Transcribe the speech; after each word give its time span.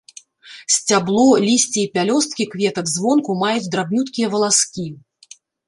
Сцябло, 0.75 1.25
лісце 1.47 1.79
і 1.83 1.83
пялёсткі 1.99 2.49
кветак 2.55 2.91
звонку 2.95 3.39
маюць 3.45 3.71
драбнюткія 3.79 4.33
валаскі. 4.35 4.91